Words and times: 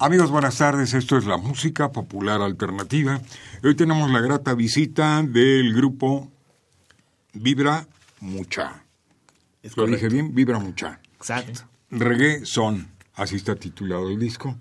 Amigos, 0.00 0.30
buenas 0.30 0.56
tardes. 0.58 0.94
Esto 0.94 1.16
es 1.16 1.26
la 1.26 1.36
música 1.38 1.90
popular 1.90 2.40
alternativa. 2.40 3.20
Hoy 3.64 3.74
tenemos 3.74 4.10
la 4.10 4.20
grata 4.20 4.54
visita 4.54 5.22
del 5.22 5.74
grupo 5.74 6.30
Vibra 7.32 7.86
Mucha. 8.20 8.84
¿Lo 9.76 9.86
dije 9.86 10.08
bien? 10.08 10.34
Vibra 10.34 10.58
Mucha. 10.60 11.00
Exacto. 11.16 11.62
Reggae 11.90 12.44
Son, 12.44 12.88
así 13.14 13.36
está 13.36 13.56
titulado 13.56 14.08
el 14.08 14.18
disco. 14.18 14.56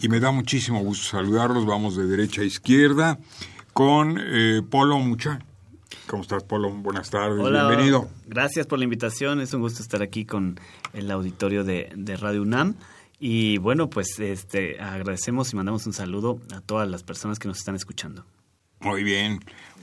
y 0.00 0.08
me 0.08 0.20
da 0.20 0.30
muchísimo 0.30 0.80
gusto 0.80 1.08
saludarlos. 1.08 1.64
Vamos 1.64 1.96
de 1.96 2.04
derecha 2.06 2.42
a 2.42 2.44
izquierda 2.44 3.18
con 3.72 4.18
eh, 4.20 4.60
Polo 4.68 4.98
Mucha. 4.98 5.38
¿Cómo 6.06 6.22
estás, 6.22 6.42
Polo? 6.42 6.70
Buenas 6.70 7.08
tardes, 7.08 7.40
Hola, 7.40 7.66
bienvenido. 7.68 8.10
Gracias 8.26 8.66
por 8.66 8.78
la 8.78 8.84
invitación. 8.84 9.40
Es 9.40 9.54
un 9.54 9.62
gusto 9.62 9.82
estar 9.82 10.02
aquí 10.02 10.26
con 10.26 10.60
el 10.92 11.10
auditorio 11.10 11.64
de, 11.64 11.90
de 11.96 12.16
Radio 12.16 12.42
UNAM. 12.42 12.74
Y 13.24 13.58
bueno, 13.58 13.88
pues 13.88 14.18
este 14.18 14.80
agradecemos 14.80 15.52
y 15.52 15.56
mandamos 15.56 15.86
un 15.86 15.92
saludo 15.92 16.40
a 16.52 16.60
todas 16.60 16.88
las 16.88 17.04
personas 17.04 17.38
que 17.38 17.46
nos 17.46 17.56
están 17.56 17.76
escuchando. 17.76 18.24
Muy 18.80 19.04
bien. 19.04 19.38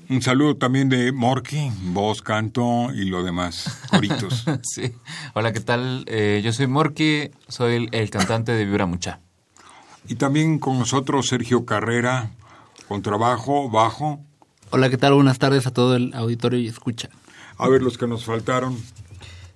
Un 0.10 0.22
saludo 0.22 0.58
también 0.58 0.90
de 0.90 1.14
Morky, 1.14 1.72
voz, 1.84 2.22
canto 2.22 2.94
y 2.94 3.06
lo 3.06 3.24
demás, 3.24 3.80
coritos. 3.90 4.44
sí. 4.64 4.94
Hola, 5.36 5.54
¿qué 5.54 5.62
tal? 5.62 6.04
Eh, 6.08 6.42
yo 6.44 6.52
soy 6.52 6.68
Morky, 6.68 7.32
soy 7.48 7.76
el, 7.76 7.90
el, 7.94 8.10
cantante 8.10 8.52
de 8.52 8.66
Vibra 8.66 8.86
Mucha. 8.86 9.22
Y 10.10 10.16
también 10.16 10.60
con 10.60 10.78
nosotros 10.78 11.28
Sergio 11.28 11.64
Carrera, 11.64 12.32
con 12.90 13.02
trabajo, 13.02 13.70
bajo. 13.70 14.20
Hola, 14.72 14.90
¿qué 14.90 14.98
tal? 14.98 15.14
Buenas 15.14 15.40
tardes 15.40 15.66
a 15.66 15.72
todo 15.72 15.96
el 15.96 16.14
auditorio 16.14 16.60
y 16.60 16.68
escucha. 16.68 17.10
A 17.58 17.70
ver 17.70 17.84
los 17.84 17.98
que 17.98 18.06
nos 18.06 18.26
faltaron. 18.26 18.78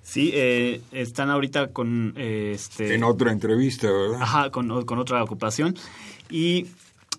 Sí, 0.03 0.31
eh, 0.33 0.81
están 0.91 1.29
ahorita 1.29 1.71
con... 1.71 2.13
Eh, 2.17 2.51
este, 2.53 2.93
en 2.93 3.03
otra 3.03 3.31
entrevista, 3.31 3.89
¿verdad? 3.89 4.21
Ajá, 4.21 4.49
con, 4.51 4.85
con 4.85 4.99
otra 4.99 5.23
ocupación. 5.23 5.75
Y 6.29 6.67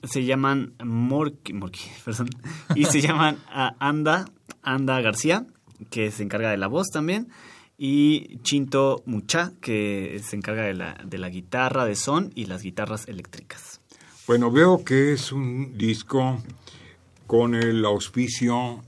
se 0.04 0.24
llaman 0.24 0.74
Morky, 0.84 1.54
Morky 1.54 1.80
perdón, 2.04 2.28
y 2.74 2.84
se 2.84 3.00
llaman 3.02 3.38
Anda, 3.78 4.26
Anda 4.62 5.00
García, 5.00 5.46
que 5.90 6.10
se 6.10 6.22
encarga 6.22 6.50
de 6.50 6.58
la 6.58 6.66
voz 6.66 6.90
también, 6.90 7.28
y 7.76 8.38
Chinto 8.42 9.02
Mucha, 9.06 9.52
que 9.60 10.20
se 10.22 10.36
encarga 10.36 10.62
de 10.62 10.74
la, 10.74 11.00
de 11.04 11.18
la 11.18 11.28
guitarra 11.28 11.84
de 11.84 11.96
son 11.96 12.30
y 12.34 12.46
las 12.46 12.62
guitarras 12.62 13.08
eléctricas. 13.08 13.80
Bueno, 14.26 14.50
veo 14.50 14.84
que 14.84 15.12
es 15.12 15.32
un 15.32 15.76
disco 15.76 16.42
con 17.26 17.54
el 17.54 17.84
auspicio 17.84 18.82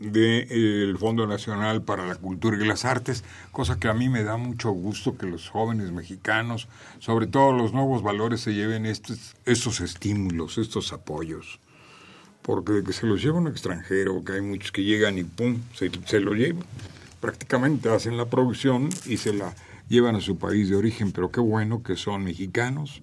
del 0.00 0.96
Fondo 0.96 1.26
Nacional 1.26 1.82
para 1.82 2.06
la 2.06 2.16
Cultura 2.16 2.56
y 2.56 2.66
las 2.66 2.86
Artes, 2.86 3.22
cosa 3.52 3.78
que 3.78 3.86
a 3.86 3.94
mí 3.94 4.08
me 4.08 4.24
da 4.24 4.38
mucho 4.38 4.70
gusto 4.70 5.18
que 5.18 5.26
los 5.26 5.50
jóvenes 5.50 5.92
mexicanos, 5.92 6.68
sobre 7.00 7.26
todo 7.26 7.52
los 7.52 7.74
nuevos 7.74 8.02
valores, 8.02 8.40
se 8.40 8.54
lleven 8.54 8.86
estos, 8.86 9.36
estos 9.44 9.80
estímulos, 9.80 10.56
estos 10.56 10.94
apoyos. 10.94 11.60
Porque 12.40 12.72
de 12.72 12.82
que 12.82 12.94
se 12.94 13.06
los 13.06 13.22
lleva 13.22 13.38
un 13.38 13.48
extranjero, 13.48 14.24
que 14.24 14.32
hay 14.32 14.40
muchos 14.40 14.72
que 14.72 14.82
llegan 14.82 15.18
y 15.18 15.24
pum, 15.24 15.58
se, 15.74 15.90
se 16.06 16.20
lo 16.20 16.32
llevan. 16.32 16.64
Prácticamente 17.20 17.90
hacen 17.90 18.16
la 18.16 18.24
producción 18.24 18.88
y 19.04 19.18
se 19.18 19.34
la 19.34 19.54
llevan 19.90 20.16
a 20.16 20.22
su 20.22 20.38
país 20.38 20.70
de 20.70 20.76
origen, 20.76 21.12
pero 21.12 21.30
qué 21.30 21.40
bueno 21.40 21.82
que 21.82 21.96
son 21.96 22.24
mexicanos. 22.24 23.02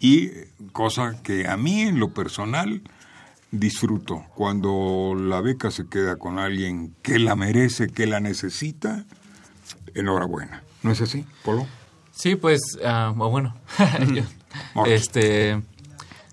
Y 0.00 0.30
cosa 0.72 1.22
que 1.22 1.46
a 1.46 1.56
mí 1.56 1.82
en 1.82 2.00
lo 2.00 2.08
personal 2.08 2.82
disfruto. 3.58 4.24
Cuando 4.34 5.14
la 5.16 5.40
beca 5.40 5.70
se 5.70 5.86
queda 5.86 6.16
con 6.16 6.38
alguien 6.38 6.94
que 7.02 7.18
la 7.18 7.36
merece, 7.36 7.88
que 7.88 8.06
la 8.06 8.20
necesita, 8.20 9.04
enhorabuena. 9.94 10.62
¿No 10.82 10.90
es 10.90 11.00
así, 11.00 11.24
Polo? 11.44 11.66
Sí, 12.12 12.36
pues, 12.36 12.60
uh, 12.82 13.12
bueno, 13.14 13.54
este, 14.86 15.62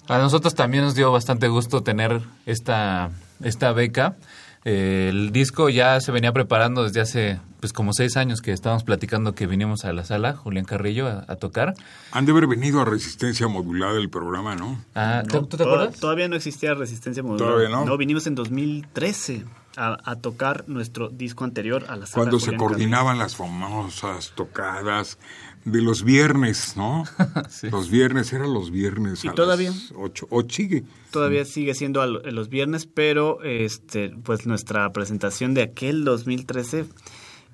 a 0.07 0.17
nosotros 0.17 0.53
también 0.55 0.83
nos 0.83 0.95
dio 0.95 1.11
bastante 1.11 1.47
gusto 1.47 1.83
tener 1.83 2.21
esta, 2.45 3.11
esta 3.43 3.71
beca. 3.71 4.17
Eh, 4.63 5.07
el 5.09 5.31
disco 5.31 5.69
ya 5.69 5.99
se 6.01 6.11
venía 6.11 6.31
preparando 6.31 6.83
desde 6.83 7.01
hace 7.01 7.39
pues 7.59 7.73
como 7.73 7.93
seis 7.93 8.17
años 8.17 8.41
que 8.41 8.51
estábamos 8.51 8.83
platicando 8.83 9.33
que 9.33 9.47
vinimos 9.47 9.85
a 9.85 9.93
la 9.93 10.03
sala, 10.03 10.35
Julián 10.35 10.65
Carrillo, 10.65 11.07
a, 11.07 11.25
a 11.27 11.35
tocar. 11.35 11.75
Han 12.11 12.25
de 12.25 12.31
haber 12.31 12.47
venido 12.47 12.81
a 12.81 12.85
Resistencia 12.85 13.47
Modulada 13.47 13.97
el 13.99 14.09
programa, 14.09 14.55
¿no? 14.55 14.83
Ah, 14.95 15.23
no, 15.31 15.45
¿tú 15.45 15.57
te 15.57 15.63
acuerdas? 15.63 15.99
Todavía 15.99 16.27
no 16.27 16.35
existía 16.35 16.73
Resistencia 16.73 17.21
Modulada. 17.21 17.51
Todavía 17.51 17.69
no. 17.69 17.85
No, 17.85 17.97
vinimos 17.97 18.25
en 18.27 18.35
2013 18.35 19.45
a, 19.77 19.97
a 20.03 20.15
tocar 20.15 20.65
nuestro 20.67 21.09
disco 21.09 21.43
anterior 21.43 21.85
a 21.87 21.95
la 21.95 22.07
sala. 22.07 22.23
Cuando 22.23 22.39
Julián 22.39 22.51
se 22.51 22.57
coordinaban 22.57 23.19
las 23.19 23.35
famosas 23.35 24.33
tocadas 24.35 25.17
de 25.65 25.81
los 25.81 26.03
viernes, 26.03 26.75
¿no? 26.75 27.03
sí. 27.49 27.69
Los 27.69 27.89
viernes, 27.89 28.33
eran 28.33 28.53
los 28.53 28.71
viernes. 28.71 29.23
¿Y 29.23 29.27
a 29.27 29.33
todavía? 29.33 29.71
Las 29.71 29.93
ocho, 29.95 30.27
o 30.29 30.43
sigue. 30.47 30.83
Todavía 31.11 31.45
sigue 31.45 31.73
siendo 31.73 32.01
a 32.01 32.07
los 32.07 32.49
viernes, 32.49 32.85
pero 32.85 33.41
este, 33.43 34.09
pues 34.23 34.45
nuestra 34.45 34.91
presentación 34.91 35.53
de 35.53 35.63
aquel 35.63 36.03
2013 36.03 36.85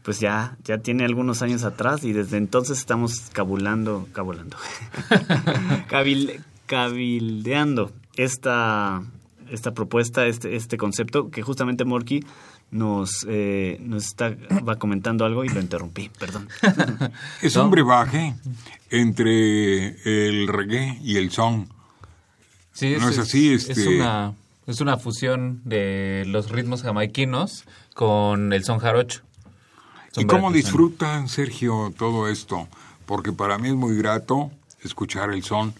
pues 0.07 0.22
ya, 0.22 0.57
ya 0.63 0.78
tiene 0.78 1.03
algunos 1.03 1.41
años 1.41 1.66
atrás 1.66 2.06
y 2.06 2.13
desde 2.13 2.38
entonces 2.38 2.78
estamos 2.78 3.29
cabulando, 3.34 4.07
cabulando, 4.13 4.56
Cabil, 5.90 6.40
cabildeando 6.66 7.91
esta, 8.16 9.03
esta 9.50 9.73
propuesta, 9.73 10.25
este, 10.25 10.56
este 10.56 10.78
concepto 10.78 11.29
que 11.29 11.41
justamente 11.41 11.84
Morky 11.84 12.23
nos, 12.72 13.25
eh, 13.29 13.79
nos 13.81 14.05
está, 14.05 14.35
va 14.67 14.78
comentando 14.78 15.25
algo 15.25 15.44
y 15.45 15.50
lo 15.50 15.59
interrumpí, 15.59 16.09
perdón. 16.09 16.50
es 17.41 17.55
un 17.55 17.72
brebaje 17.72 18.35
entre 18.89 20.29
el 20.29 20.47
reggae 20.47 21.00
y 21.01 21.17
el 21.17 21.31
son. 21.31 21.69
Sí, 22.73 22.95
no 23.00 23.09
es, 23.09 23.17
es 23.17 23.19
así. 23.19 23.53
Es, 23.53 23.69
este... 23.69 23.81
es, 23.81 23.88
una, 23.88 24.33
es 24.67 24.81
una 24.81 24.97
fusión 24.97 25.61
de 25.63 26.23
los 26.28 26.51
ritmos 26.51 26.83
jamaiquinos 26.83 27.66
con 27.94 28.53
el 28.53 28.63
son 28.63 28.79
jarocho. 28.79 29.22
¿Y 30.16 30.25
cómo 30.25 30.51
disfrutan, 30.51 31.29
Sergio, 31.29 31.94
todo 31.97 32.28
esto? 32.28 32.67
Porque 33.05 33.31
para 33.31 33.57
mí 33.57 33.69
es 33.69 33.75
muy 33.75 33.95
grato 33.97 34.51
escuchar 34.84 35.31
el 35.31 35.44
son. 35.44 35.73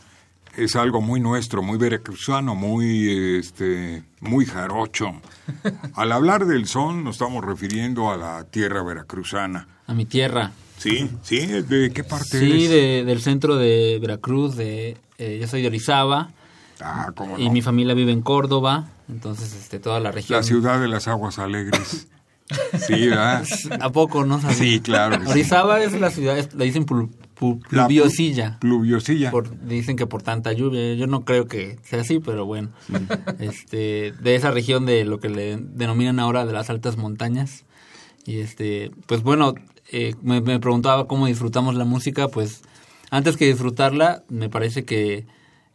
Es 0.58 0.76
algo 0.76 1.02
muy 1.02 1.20
nuestro, 1.20 1.62
muy 1.62 1.78
veracruzano, 1.78 2.56
muy, 2.56 3.38
este, 3.38 4.04
muy 4.22 4.46
jarocho. 4.46 5.14
Al 5.94 6.12
hablar 6.12 6.48
del 6.48 6.68
son 6.68 7.04
nos 7.04 7.16
estamos 7.16 7.46
refiriendo 7.46 8.12
a 8.12 8.18
la 8.18 8.44
tierra 8.44 8.82
veracruzana. 8.82 9.68
A 9.86 9.94
mi 9.94 10.06
tierra. 10.06 10.52
Sí, 10.78 11.10
sí. 11.22 11.46
¿De 11.46 11.92
qué 11.92 12.04
parte 12.04 12.40
sí, 12.40 12.66
eres? 12.66 12.70
de, 12.70 13.04
del 13.06 13.22
centro 13.22 13.56
de 13.56 14.00
Veracruz. 14.02 14.56
De, 14.56 14.98
eh, 15.18 15.38
yo 15.40 15.48
soy 15.48 15.62
de 15.62 15.68
Orizaba. 15.68 16.32
Ah, 16.82 17.12
¿cómo 17.16 17.38
no? 17.38 17.44
Y 17.44 17.50
mi 17.50 17.62
familia 17.62 17.94
vive 17.94 18.12
en 18.12 18.22
Córdoba. 18.22 18.90
Entonces, 19.10 19.54
este, 19.54 19.80
toda 19.80 20.00
la 20.00 20.12
región. 20.12 20.38
La 20.38 20.44
ciudad 20.44 20.80
de 20.80 20.88
las 20.88 21.08
aguas 21.08 21.40
alegres. 21.40 22.08
Sí, 22.88 23.10
¿verdad? 23.10 23.44
¿A 23.82 23.92
poco 23.92 24.24
no 24.24 24.40
sabes? 24.40 24.58
Sí, 24.58 24.80
claro. 24.80 25.22
Sí. 25.22 25.32
Orizaba 25.32 25.82
es 25.82 25.92
la 26.00 26.10
ciudad, 26.10 26.50
le 26.54 26.64
dicen 26.64 26.86
pluviosilla. 27.40 28.58
Pluviosilla. 28.60 29.32
Por, 29.32 29.68
dicen 29.68 29.96
que 29.96 30.08
por 30.08 30.24
tanta 30.24 30.54
lluvia. 30.54 30.94
Yo 30.96 31.08
no 31.08 31.26
creo 31.26 31.46
que 31.46 31.78
sea 31.84 32.02
así, 32.02 32.20
pero 32.20 32.46
bueno. 32.46 32.70
Este, 33.40 34.14
de 34.20 34.36
esa 34.36 34.52
región 34.52 34.86
de 34.86 35.06
lo 35.06 35.20
que 35.20 35.30
le 35.30 35.58
denominan 35.58 36.20
ahora 36.20 36.46
de 36.46 36.54
las 36.54 36.70
altas 36.70 36.98
montañas. 36.98 37.66
Y 38.26 38.40
este, 38.40 38.92
pues 39.06 39.24
bueno, 39.24 39.54
eh, 39.92 40.16
me, 40.22 40.42
me 40.42 40.60
preguntaba 40.60 41.08
cómo 41.08 41.28
disfrutamos 41.28 41.76
la 41.76 41.86
música. 41.86 42.28
Pues 42.28 42.64
antes 43.10 43.38
que 43.38 43.48
disfrutarla, 43.48 44.24
me 44.30 44.50
parece 44.50 44.84
que 44.84 45.26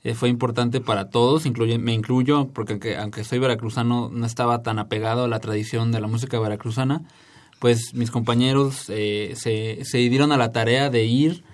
eh, 0.05 0.15
fue 0.15 0.29
importante 0.29 0.81
para 0.81 1.11
todos, 1.11 1.47
incluye, 1.47 1.79
me 1.79 1.93
incluyo, 1.93 2.49
porque 2.53 2.73
aunque, 2.73 2.97
aunque 2.97 3.25
soy 3.25 3.39
veracruzano, 3.39 4.11
no 4.13 4.27
estaba 4.27 4.63
tan 4.63 4.81
apegado 4.81 5.25
a 5.25 5.29
la 5.29 5.39
tradición 5.39 5.93
de 5.93 6.01
la 6.01 6.09
música 6.09 6.41
veracruzana, 6.41 7.03
pues 7.61 7.95
mis 7.95 8.11
compañeros 8.11 8.87
eh, 8.89 9.35
se, 9.37 9.85
se 9.85 9.99
dieron 9.99 10.33
a 10.33 10.37
la 10.37 10.51
tarea 10.51 10.91
de 10.91 11.05
ir 11.05 11.45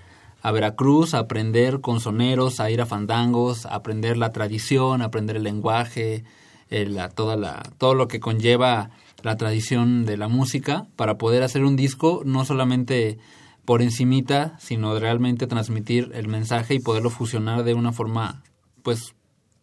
a 0.42 0.52
Veracruz 0.52 1.14
a 1.14 1.20
aprender 1.20 1.80
con 1.80 2.00
soneros, 2.00 2.60
a 2.60 2.70
ir 2.70 2.80
a 2.80 2.86
fandangos, 2.86 3.66
a 3.66 3.74
aprender 3.74 4.16
la 4.16 4.32
tradición, 4.32 5.02
a 5.02 5.06
aprender 5.06 5.36
el 5.36 5.42
lenguaje, 5.42 6.24
la, 6.70 7.08
toda 7.08 7.36
la, 7.36 7.62
todo 7.78 7.94
lo 7.94 8.08
que 8.08 8.20
conlleva 8.20 8.90
la 9.22 9.36
tradición 9.36 10.04
de 10.04 10.16
la 10.16 10.28
música 10.28 10.86
para 10.96 11.18
poder 11.18 11.42
hacer 11.42 11.64
un 11.64 11.76
disco 11.76 12.22
no 12.24 12.44
solamente 12.44 13.18
por 13.64 13.82
encimita, 13.82 14.56
sino 14.58 14.98
realmente 14.98 15.46
transmitir 15.46 16.10
el 16.14 16.28
mensaje 16.28 16.74
y 16.74 16.78
poderlo 16.80 17.10
fusionar 17.10 17.64
de 17.64 17.74
una 17.74 17.92
forma 17.92 18.42
pues 18.82 19.14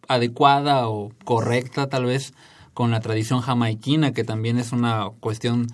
adecuada 0.08 0.88
o 0.88 1.10
correcta 1.24 1.88
tal 1.88 2.04
vez 2.04 2.34
con 2.74 2.90
la 2.90 3.00
tradición 3.00 3.40
jamaiquina, 3.40 4.12
que 4.12 4.22
también 4.22 4.58
es 4.58 4.72
una 4.72 5.08
cuestión 5.20 5.66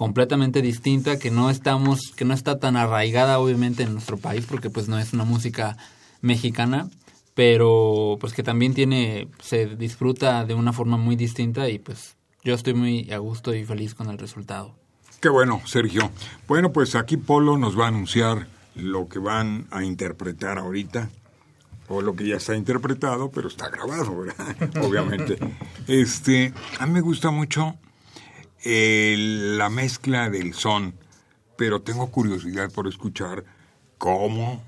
completamente 0.00 0.62
distinta 0.62 1.18
que 1.18 1.30
no 1.30 1.50
estamos 1.50 2.14
que 2.16 2.24
no 2.24 2.32
está 2.32 2.58
tan 2.58 2.78
arraigada 2.78 3.38
obviamente 3.38 3.82
en 3.82 3.92
nuestro 3.92 4.16
país 4.16 4.46
porque 4.48 4.70
pues 4.70 4.88
no 4.88 4.98
es 4.98 5.12
una 5.12 5.26
música 5.26 5.76
mexicana 6.22 6.88
pero 7.34 8.16
pues 8.18 8.32
que 8.32 8.42
también 8.42 8.72
tiene 8.72 9.28
se 9.42 9.66
disfruta 9.66 10.46
de 10.46 10.54
una 10.54 10.72
forma 10.72 10.96
muy 10.96 11.16
distinta 11.16 11.68
y 11.68 11.78
pues 11.78 12.16
yo 12.42 12.54
estoy 12.54 12.72
muy 12.72 13.12
a 13.12 13.18
gusto 13.18 13.54
y 13.54 13.66
feliz 13.66 13.94
con 13.94 14.08
el 14.08 14.16
resultado. 14.16 14.74
Qué 15.20 15.28
bueno, 15.28 15.60
Sergio. 15.66 16.10
Bueno, 16.48 16.72
pues 16.72 16.94
aquí 16.94 17.18
Polo 17.18 17.58
nos 17.58 17.78
va 17.78 17.84
a 17.84 17.88
anunciar 17.88 18.46
lo 18.76 19.06
que 19.06 19.18
van 19.18 19.66
a 19.70 19.84
interpretar 19.84 20.56
ahorita 20.56 21.10
o 21.88 22.00
lo 22.00 22.16
que 22.16 22.26
ya 22.26 22.36
está 22.36 22.56
interpretado, 22.56 23.30
pero 23.30 23.48
está 23.48 23.68
grabado, 23.68 24.16
¿verdad? 24.18 24.56
Obviamente. 24.82 25.36
Este, 25.86 26.54
a 26.78 26.86
mí 26.86 26.92
me 26.92 27.00
gusta 27.02 27.30
mucho 27.30 27.76
la 28.64 29.70
mezcla 29.70 30.30
del 30.30 30.54
son, 30.54 30.94
pero 31.56 31.82
tengo 31.82 32.10
curiosidad 32.10 32.70
por 32.72 32.86
escuchar 32.88 33.44
cómo 33.98 34.62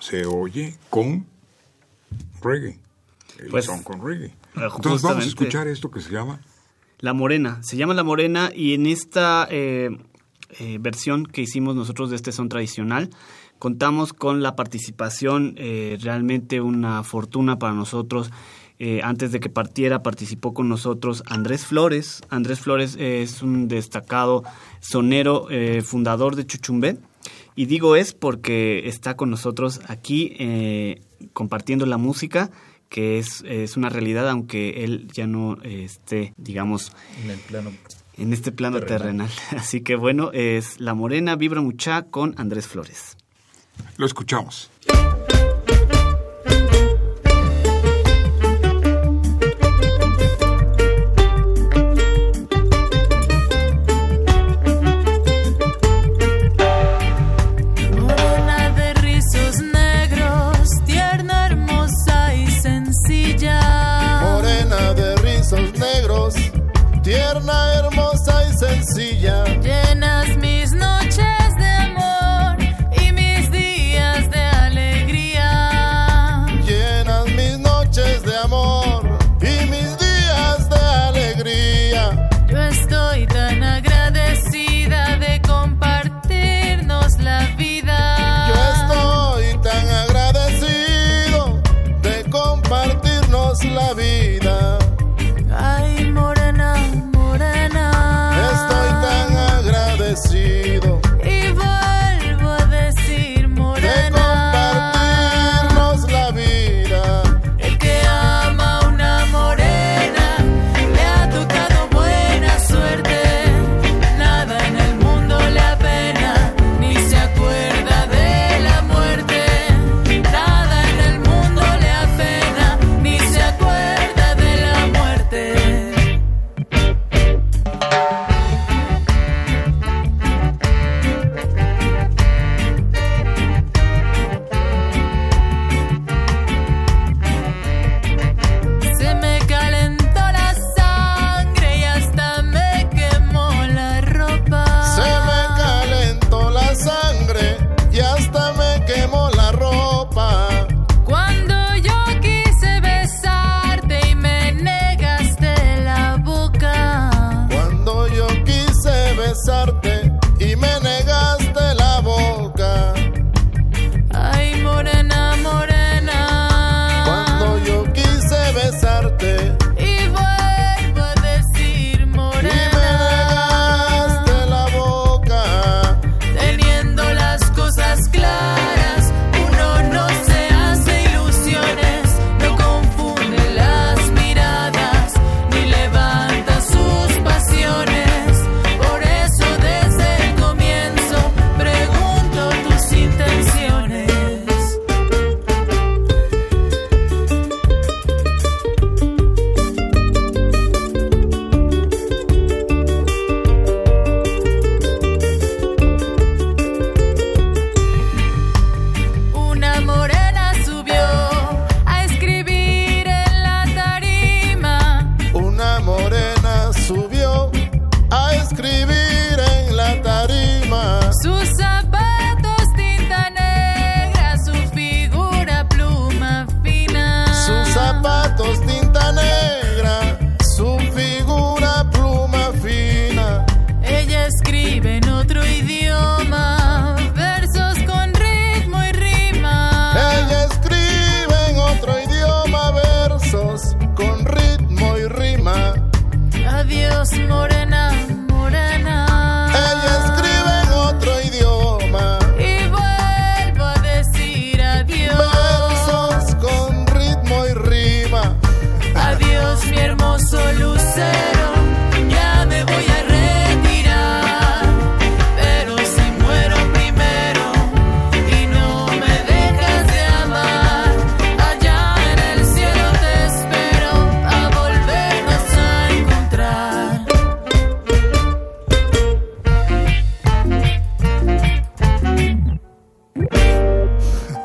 se 0.00 0.26
oye 0.26 0.74
con 0.90 1.26
reggae. 2.42 2.78
El 3.38 3.48
Pues, 3.48 3.64
son 3.66 3.82
con 3.82 4.04
reggae. 4.04 4.26
eh, 4.26 4.34
Entonces 4.54 5.02
vamos 5.02 5.24
a 5.24 5.28
escuchar 5.28 5.68
esto 5.68 5.90
que 5.90 6.00
se 6.00 6.10
llama 6.10 6.40
La 7.00 7.12
Morena, 7.12 7.60
se 7.62 7.76
llama 7.76 7.94
La 7.94 8.04
Morena 8.04 8.50
y 8.54 8.74
en 8.74 8.86
esta 8.86 9.46
eh, 9.50 9.90
eh, 10.58 10.78
versión 10.80 11.26
que 11.26 11.42
hicimos 11.42 11.76
nosotros 11.76 12.10
de 12.10 12.16
este 12.16 12.32
son 12.32 12.48
tradicional, 12.48 13.10
contamos 13.58 14.12
con 14.12 14.42
la 14.42 14.56
participación, 14.56 15.54
eh, 15.58 15.98
realmente 16.00 16.60
una 16.60 17.02
fortuna 17.02 17.58
para 17.58 17.74
nosotros. 17.74 18.30
Eh, 18.78 19.00
antes 19.02 19.32
de 19.32 19.40
que 19.40 19.48
partiera 19.48 20.02
participó 20.02 20.52
con 20.52 20.68
nosotros 20.68 21.22
Andrés 21.26 21.64
Flores. 21.64 22.20
Andrés 22.28 22.60
Flores 22.60 22.96
es 23.00 23.42
un 23.42 23.68
destacado 23.68 24.44
sonero, 24.80 25.48
eh, 25.50 25.80
fundador 25.82 26.36
de 26.36 26.46
Chuchumbé. 26.46 26.98
Y 27.54 27.64
digo 27.66 27.96
es 27.96 28.12
porque 28.12 28.86
está 28.86 29.16
con 29.16 29.30
nosotros 29.30 29.80
aquí 29.88 30.36
eh, 30.38 31.00
compartiendo 31.32 31.86
la 31.86 31.96
música, 31.96 32.50
que 32.90 33.18
es, 33.18 33.42
es 33.46 33.78
una 33.78 33.88
realidad, 33.88 34.28
aunque 34.28 34.84
él 34.84 35.08
ya 35.12 35.26
no 35.26 35.56
eh, 35.62 35.84
esté, 35.84 36.34
digamos, 36.36 36.92
En 37.24 37.30
el 37.30 37.38
plano. 37.38 37.72
en 38.18 38.32
este 38.34 38.52
plano 38.52 38.80
terrenal. 38.80 39.30
Así 39.56 39.80
que 39.80 39.96
bueno, 39.96 40.30
es 40.32 40.78
La 40.80 40.92
Morena 40.92 41.34
Vibra 41.34 41.62
Mucha 41.62 42.02
con 42.02 42.34
Andrés 42.36 42.66
Flores. 42.66 43.16
Lo 43.96 44.04
escuchamos. 44.04 44.70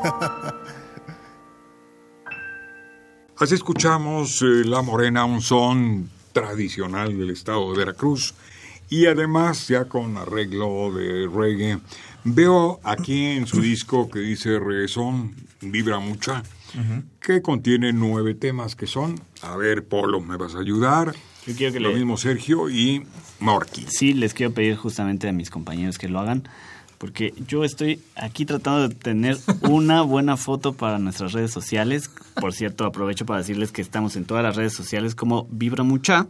Así 3.38 3.54
escuchamos 3.54 4.42
eh, 4.42 4.64
La 4.64 4.82
Morena, 4.82 5.24
un 5.24 5.40
son 5.40 6.10
tradicional 6.32 7.16
del 7.18 7.30
estado 7.30 7.72
de 7.72 7.78
Veracruz 7.78 8.34
y 8.88 9.06
además 9.06 9.68
ya 9.68 9.86
con 9.86 10.16
arreglo 10.16 10.92
de 10.92 11.28
reggae. 11.28 11.78
Veo 12.24 12.80
aquí 12.84 13.24
en 13.26 13.46
su 13.46 13.60
disco 13.60 14.10
que 14.10 14.20
dice 14.20 14.58
Reggaeson, 14.58 15.34
vibra 15.60 15.98
mucha, 15.98 16.42
que 17.20 17.42
contiene 17.42 17.92
nueve 17.92 18.34
temas 18.34 18.76
que 18.76 18.86
son, 18.86 19.20
a 19.42 19.56
ver, 19.56 19.84
Polo, 19.84 20.20
¿me 20.20 20.36
vas 20.36 20.54
a 20.54 20.60
ayudar? 20.60 21.14
Yo 21.46 21.56
quiero 21.56 21.72
que 21.72 21.80
lo 21.80 21.92
mismo 21.92 22.16
Sergio 22.16 22.70
y 22.70 23.04
Morky. 23.40 23.86
Sí, 23.88 24.14
les 24.14 24.34
quiero 24.34 24.54
pedir 24.54 24.76
justamente 24.76 25.28
a 25.28 25.32
mis 25.32 25.50
compañeros 25.50 25.98
que 25.98 26.08
lo 26.08 26.20
hagan 26.20 26.48
porque 27.02 27.34
yo 27.48 27.64
estoy 27.64 28.00
aquí 28.14 28.46
tratando 28.46 28.88
de 28.88 28.94
tener 28.94 29.36
una 29.62 30.02
buena 30.02 30.36
foto 30.36 30.72
para 30.72 31.00
nuestras 31.00 31.32
redes 31.32 31.50
sociales. 31.50 32.08
Por 32.40 32.52
cierto, 32.52 32.84
aprovecho 32.84 33.26
para 33.26 33.40
decirles 33.40 33.72
que 33.72 33.82
estamos 33.82 34.14
en 34.14 34.24
todas 34.24 34.44
las 34.44 34.54
redes 34.54 34.72
sociales 34.72 35.16
como 35.16 35.48
Vibra 35.50 35.82
Mucha. 35.82 36.28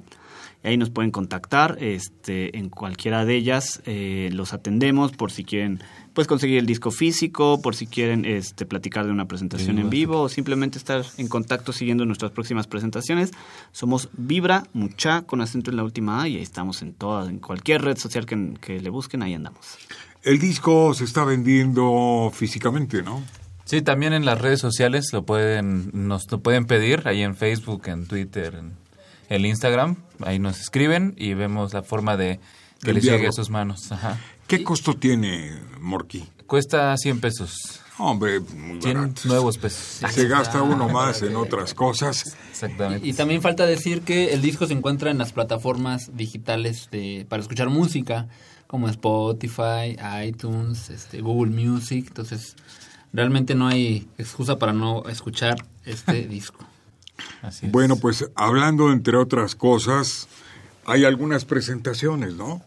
Y 0.65 0.69
ahí 0.69 0.79
nos 0.79 0.89
pueden 0.89 1.11
contactar 1.11 1.77
este, 1.79 2.57
en 2.57 2.71
cualquiera 2.71 3.27
de 3.27 3.37
ellas. 3.37 3.83
eh, 3.85 4.31
los 4.33 4.55
atendemos 4.55 5.13
por 5.13 5.31
si 5.31 5.45
quieren 5.45 5.81
pues 6.15 6.27
conseguir 6.27 6.59
el 6.59 6.65
disco 6.65 6.91
físico, 6.91 7.61
por 7.61 7.75
si 7.75 7.87
quieren 7.87 8.25
este, 8.25 8.65
platicar 8.65 9.05
de 9.05 9.13
una 9.13 9.29
presentación 9.29 9.79
en 9.79 9.91
vivo 9.91 10.23
o 10.23 10.29
simplemente 10.31 10.79
estar 10.79 11.05
en 11.19 11.29
contacto 11.29 11.75
siguiendo 11.75 12.07
nuestras 12.07 12.31
próximas 12.31 12.67
presentaciones. 12.67 13.33
Somos 13.73 14.09
Vibra 14.17 14.63
Mucha 14.73 15.23
con 15.23 15.43
acento 15.43 15.71
en 15.71 15.77
la 15.77 15.85
última 15.85 16.23
A 16.23 16.29
y 16.29 16.37
ahí 16.37 16.43
estamos 16.43 16.81
en 16.81 16.95
todas, 16.95 17.29
en 17.29 17.41
cualquier 17.41 17.83
red 17.83 17.99
social 17.99 18.25
que, 18.25 18.55
que 18.59 18.81
le 18.81 18.89
busquen, 18.89 19.23
ahí 19.23 19.35
andamos. 19.35 19.79
El 20.23 20.39
disco 20.39 20.95
se 20.95 21.05
está 21.05 21.25
vendiendo 21.25 22.31
físicamente, 22.33 23.03
¿no? 23.03 23.23
Sí, 23.65 23.83
también 23.83 24.13
en 24.13 24.25
las 24.25 24.41
redes 24.41 24.61
sociales 24.61 25.13
lo 25.13 25.25
pueden, 25.25 25.91
nos 25.93 26.31
lo 26.31 26.41
pueden 26.41 26.67
pedir, 26.67 27.03
ahí 27.07 27.23
en 27.23 27.37
Facebook, 27.37 27.83
en 27.87 28.07
Twitter, 28.07 28.55
en 28.55 28.73
el 29.29 29.47
Instagram, 29.47 29.97
ahí 30.21 30.39
nos 30.39 30.61
escriben 30.61 31.15
y 31.17 31.35
vemos 31.35 31.73
la 31.73 31.83
forma 31.83 32.17
de 32.17 32.39
que 32.83 32.93
les 32.93 33.05
llegue 33.05 33.29
a 33.29 33.33
sus 33.33 33.51
manos. 33.51 33.91
Ajá. 33.91 34.19
¿Qué 34.47 34.63
costo 34.63 34.95
tiene 34.95 35.53
Morky? 35.81 36.29
Cuesta 36.47 36.95
100 36.97 37.21
pesos, 37.21 37.81
Hombre, 37.99 38.41
muy 38.41 38.81
100 38.83 38.95
barato. 38.95 39.21
nuevos 39.25 39.59
pesos. 39.59 40.01
Se 40.13 40.27
gasta 40.29 40.63
uno 40.63 40.89
más 40.89 41.23
en 41.23 41.37
otras 41.37 41.73
cosas. 41.73 42.37
Exactamente. 42.51 43.07
Y, 43.07 43.11
y 43.11 43.13
también 43.13 43.43
falta 43.43 43.65
decir 43.65 44.03
que 44.03 44.33
el 44.35 44.43
disco 44.43 44.67
se 44.67 44.73
encuentra 44.73 45.11
en 45.11 45.19
las 45.19 45.33
plataformas 45.33 46.11
digitales 46.17 46.89
de, 46.91 47.27
para 47.29 47.43
escuchar 47.43 47.71
música, 47.71 48.29
como 48.73 48.89
Spotify, 48.89 49.97
iTunes, 50.27 50.89
este, 50.89 51.21
Google 51.21 51.53
Music. 51.53 52.07
Entonces, 52.09 52.57
realmente 53.13 53.55
no 53.55 53.69
hay 53.69 54.09
excusa 54.17 54.59
para 54.59 54.73
no 54.73 55.05
escuchar 55.11 55.57
este 55.85 56.27
disco. 56.27 56.65
Así 57.43 57.67
es. 57.67 57.73
Bueno, 57.73 57.97
pues 57.97 58.31
hablando 58.35 58.91
entre 58.91 59.19
otras 59.19 59.55
cosas, 59.55 60.27
hay 60.87 61.05
algunas 61.05 61.45
presentaciones, 61.45 62.35
¿no? 62.35 62.63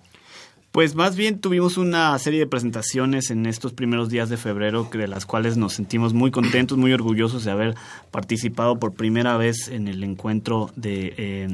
Pues 0.72 0.94
más 0.94 1.16
bien 1.16 1.40
tuvimos 1.40 1.78
una 1.78 2.20
serie 2.20 2.42
de 2.42 2.48
presentaciones 2.48 3.32
en 3.32 3.48
estos 3.48 3.74
primeros 3.74 4.10
días 4.10 4.30
de 4.30 4.38
febrero, 4.38 4.90
que- 4.92 5.00
de 5.00 5.08
las 5.08 5.26
cuales 5.26 5.58
nos 5.58 5.74
sentimos 5.74 6.14
muy 6.14 6.30
contentos, 6.30 6.78
muy 6.78 6.94
orgullosos 6.94 7.46
de 7.46 7.52
haber 7.52 7.76
participado 8.12 8.78
por 8.78 8.94
primera 8.94 9.38
vez 9.38 9.70
en 9.70 9.88
el 9.88 10.04
encuentro 10.04 10.70
de 10.76 11.16
eh, 11.18 11.48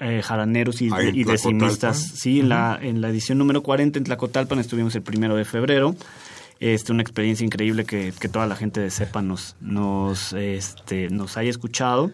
eh, 0.00 0.22
jaraneros 0.22 0.80
y, 0.82 0.90
decimistas. 1.24 1.98
Sí, 2.14 2.40
en, 2.40 2.48
la, 2.48 2.78
en 2.80 3.00
la 3.00 3.08
edición 3.08 3.38
número 3.38 3.62
40 3.62 3.98
en 3.98 4.04
Tlacotalpan 4.04 4.58
estuvimos 4.58 4.94
el 4.94 5.02
primero 5.02 5.36
de 5.36 5.44
febrero. 5.44 5.94
Este, 6.60 6.92
una 6.92 7.02
experiencia 7.02 7.44
increíble 7.44 7.84
que, 7.84 8.12
que 8.18 8.28
toda 8.28 8.46
la 8.46 8.56
gente 8.56 8.80
de 8.80 8.90
CEPA 8.90 9.22
nos, 9.22 9.54
nos, 9.60 10.32
este, 10.32 11.08
nos 11.08 11.36
haya 11.36 11.50
escuchado. 11.50 12.10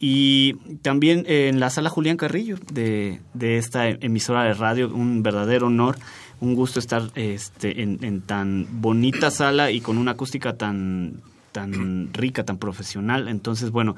Y 0.00 0.54
también 0.82 1.24
eh, 1.26 1.48
en 1.48 1.60
la 1.60 1.70
sala 1.70 1.90
Julián 1.90 2.16
Carrillo 2.16 2.56
de, 2.72 3.20
de 3.34 3.58
esta 3.58 3.88
emisora 3.88 4.44
de 4.44 4.54
radio, 4.54 4.92
un 4.94 5.22
verdadero 5.22 5.66
honor, 5.66 5.96
un 6.40 6.54
gusto 6.54 6.78
estar 6.78 7.10
este, 7.14 7.82
en, 7.82 7.98
en 8.04 8.20
tan 8.20 8.66
bonita 8.80 9.30
sala 9.30 9.70
y 9.70 9.80
con 9.80 9.98
una 9.98 10.12
acústica 10.12 10.56
tan 10.56 11.20
tan 11.52 12.12
rica, 12.14 12.44
tan 12.44 12.58
profesional. 12.58 13.28
Entonces, 13.28 13.70
bueno, 13.70 13.96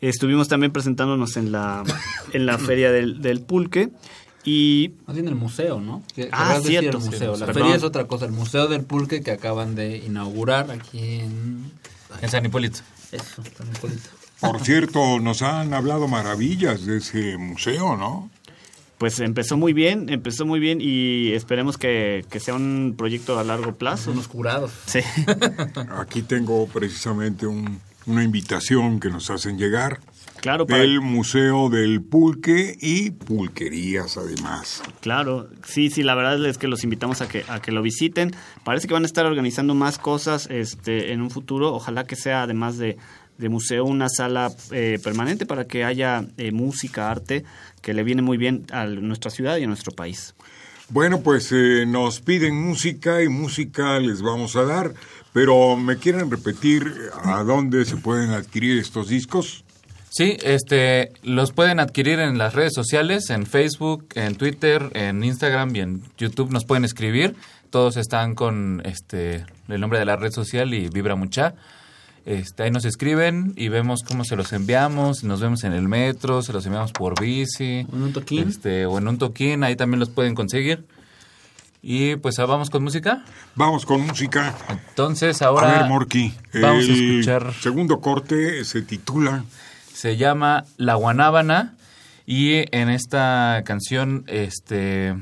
estuvimos 0.00 0.48
también 0.48 0.72
presentándonos 0.72 1.36
en 1.36 1.52
la, 1.52 1.82
en 2.32 2.46
la 2.46 2.58
feria 2.58 2.90
del, 2.92 3.20
del 3.22 3.40
pulque 3.40 3.90
y 4.44 4.92
Más 5.06 5.14
bien 5.14 5.28
el 5.28 5.34
museo, 5.36 5.80
¿no? 5.80 6.02
Que- 6.14 6.28
Ah, 6.32 6.54
decir 6.54 6.80
cierto. 6.80 6.98
el 6.98 7.04
museo. 7.04 7.36
La 7.36 7.46
Perdón. 7.46 7.62
feria 7.62 7.76
es 7.76 7.82
otra 7.84 8.06
cosa. 8.08 8.24
El 8.26 8.32
Museo 8.32 8.66
del 8.66 8.82
Pulque 8.82 9.22
que 9.22 9.30
acaban 9.30 9.74
de 9.76 9.98
inaugurar 9.98 10.70
aquí 10.72 10.98
en... 11.20 11.70
En 12.20 12.28
San 12.28 12.44
Hipólito. 12.44 12.80
Eso, 13.12 13.42
San 13.56 13.68
Hipólito. 13.68 14.08
Por 14.40 14.60
cierto, 14.64 15.20
nos 15.20 15.42
han 15.42 15.72
hablado 15.72 16.08
maravillas 16.08 16.84
de 16.84 16.96
ese 16.98 17.36
museo, 17.38 17.96
¿no? 17.96 18.28
Pues 19.02 19.18
empezó 19.18 19.56
muy 19.56 19.72
bien, 19.72 20.08
empezó 20.10 20.46
muy 20.46 20.60
bien 20.60 20.78
y 20.80 21.32
esperemos 21.32 21.76
que, 21.76 22.24
que 22.30 22.38
sea 22.38 22.54
un 22.54 22.94
proyecto 22.96 23.36
a 23.36 23.42
largo 23.42 23.74
plazo. 23.74 24.12
Unos 24.12 24.28
curados. 24.28 24.70
Sí. 24.86 25.00
Aquí 25.98 26.22
tengo 26.22 26.68
precisamente 26.68 27.48
un- 27.48 27.80
una 28.06 28.22
invitación 28.22 29.00
que 29.00 29.08
nos 29.10 29.28
hacen 29.30 29.58
llegar 29.58 29.98
Claro, 30.40 30.66
para, 30.68 30.82
del 30.82 31.00
Museo 31.00 31.68
del 31.68 32.00
Pulque 32.00 32.76
y 32.80 33.10
pulquerías 33.10 34.16
además. 34.16 34.82
claro, 35.00 35.48
sí, 35.64 35.90
sí, 35.90 36.04
la 36.04 36.14
verdad 36.14 36.44
es 36.46 36.58
que 36.58 36.68
los 36.68 36.84
invitamos 36.84 37.22
a 37.22 37.28
que, 37.28 37.44
a 37.48 37.60
que 37.60 37.72
lo 37.72 37.82
visiten. 37.82 38.30
Parece 38.62 38.86
que 38.86 38.94
van 38.94 39.02
a 39.02 39.06
estar 39.06 39.26
organizando 39.26 39.74
más 39.74 39.98
cosas 39.98 40.46
este, 40.48 41.12
en 41.12 41.22
un 41.22 41.30
futuro. 41.30 41.74
Ojalá 41.74 42.04
que 42.04 42.14
sea, 42.14 42.42
además 42.44 42.76
de, 42.78 42.98
de 43.38 43.48
museo, 43.48 43.84
una 43.84 44.08
sala 44.08 44.50
eh, 44.70 45.00
permanente 45.02 45.44
para 45.46 45.66
que 45.66 45.82
haya 45.84 46.24
eh, 46.36 46.52
música, 46.52 47.10
arte, 47.10 47.44
que 47.82 47.92
le 47.92 48.04
viene 48.04 48.22
muy 48.22 48.38
bien 48.38 48.64
a 48.72 48.86
nuestra 48.86 49.30
ciudad 49.30 49.58
y 49.58 49.64
a 49.64 49.66
nuestro 49.66 49.92
país. 49.92 50.34
Bueno, 50.88 51.20
pues 51.20 51.52
eh, 51.52 51.84
nos 51.86 52.20
piden 52.20 52.54
música 52.54 53.22
y 53.22 53.28
música 53.28 53.98
les 53.98 54.22
vamos 54.22 54.56
a 54.56 54.64
dar, 54.64 54.94
pero 55.32 55.76
¿me 55.76 55.96
quieren 55.96 56.30
repetir 56.30 56.92
a 57.24 57.42
dónde 57.44 57.84
se 57.84 57.96
pueden 57.96 58.30
adquirir 58.30 58.78
estos 58.78 59.08
discos? 59.08 59.64
Sí, 60.10 60.36
este, 60.42 61.12
los 61.22 61.52
pueden 61.52 61.80
adquirir 61.80 62.18
en 62.18 62.36
las 62.36 62.52
redes 62.52 62.74
sociales, 62.74 63.30
en 63.30 63.46
Facebook, 63.46 64.08
en 64.14 64.34
Twitter, 64.34 64.90
en 64.92 65.24
Instagram 65.24 65.74
y 65.74 65.80
en 65.80 66.02
YouTube 66.18 66.52
nos 66.52 66.66
pueden 66.66 66.84
escribir. 66.84 67.34
Todos 67.70 67.96
están 67.96 68.34
con 68.34 68.82
este 68.84 69.46
el 69.68 69.80
nombre 69.80 69.98
de 69.98 70.04
la 70.04 70.16
red 70.16 70.30
social 70.30 70.74
y 70.74 70.88
Vibra 70.88 71.14
Mucha. 71.14 71.54
Este, 72.24 72.62
ahí 72.62 72.70
nos 72.70 72.84
escriben 72.84 73.52
y 73.56 73.68
vemos 73.68 74.02
cómo 74.02 74.24
se 74.24 74.36
los 74.36 74.52
enviamos, 74.52 75.24
nos 75.24 75.40
vemos 75.40 75.64
en 75.64 75.72
el 75.72 75.88
metro, 75.88 76.42
se 76.42 76.52
los 76.52 76.64
enviamos 76.66 76.92
por 76.92 77.20
bici. 77.20 77.86
¿En 77.92 78.02
un 78.02 78.12
toquín? 78.12 78.48
Este, 78.48 78.86
o 78.86 78.98
en 78.98 79.08
un 79.08 79.18
toquín, 79.18 79.64
ahí 79.64 79.74
también 79.76 80.00
los 80.00 80.10
pueden 80.10 80.34
conseguir. 80.34 80.86
Y 81.82 82.14
pues 82.16 82.38
ah, 82.38 82.46
vamos 82.46 82.70
con 82.70 82.84
música. 82.84 83.24
Vamos 83.56 83.84
con 83.84 84.06
música. 84.06 84.54
Entonces 84.68 85.42
ahora 85.42 85.68
a 85.68 85.80
ver, 85.80 85.88
Morky, 85.90 86.32
vamos 86.54 86.84
a 86.84 86.92
el 86.92 87.10
escuchar 87.10 87.52
segundo 87.60 88.00
corte 88.00 88.64
se 88.64 88.82
titula 88.82 89.44
se 90.02 90.16
llama 90.16 90.64
La 90.78 90.94
Guanábana 90.94 91.74
y 92.26 92.64
en 92.76 92.88
esta 92.88 93.62
canción 93.64 94.24
este 94.26 95.14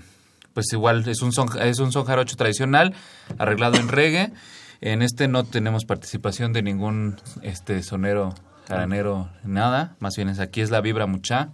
pues 0.55 0.73
igual 0.73 1.07
es 1.07 1.21
un 1.21 1.33
son 1.33 1.49
es 1.61 1.81
un 1.81 1.93
son 1.93 2.07
jarocho 2.07 2.35
tradicional 2.37 2.95
arreglado 3.37 3.77
en 3.77 3.89
reggae. 3.89 4.33
En 4.81 5.03
este 5.03 5.29
no 5.29 5.45
tenemos 5.45 5.85
participación 5.85 6.53
de 6.53 6.63
ningún 6.63 7.17
este 7.43 7.83
sonero 7.83 8.35
jaranero 8.67 9.29
nada, 9.45 9.97
más 10.01 10.17
bien 10.17 10.29
es 10.29 10.39
aquí 10.39 10.61
es 10.61 10.71
la 10.71 10.81
vibra 10.81 11.07
mucha 11.07 11.51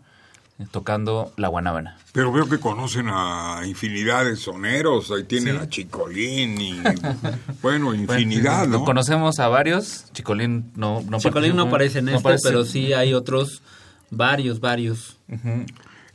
eh, 0.58 0.66
tocando 0.70 1.32
La 1.36 1.48
Guanábana. 1.48 1.96
Pero 2.12 2.30
veo 2.30 2.48
que 2.48 2.58
conocen 2.58 3.06
a 3.08 3.62
infinidad 3.66 4.24
de 4.26 4.36
soneros, 4.36 5.10
ahí 5.10 5.24
tienen 5.24 5.56
a 5.56 5.68
Chicolín 5.68 6.60
y 6.60 6.80
bueno, 7.62 7.94
infinidad, 7.94 8.60
Bueno, 8.60 8.78
¿no? 8.78 8.84
Conocemos 8.84 9.38
a 9.40 9.48
varios, 9.48 10.04
Chicolín 10.12 10.70
no 10.76 11.00
no 11.02 11.18
Chicolín 11.18 11.56
no 11.56 11.62
aparece 11.64 11.98
en 11.98 12.04
no 12.06 12.10
este, 12.12 12.20
aparece. 12.20 12.48
pero 12.48 12.64
sí 12.64 12.92
hay 12.92 13.12
otros, 13.14 13.62
varios, 14.10 14.60
varios. 14.60 15.18
Ujú. 15.28 15.64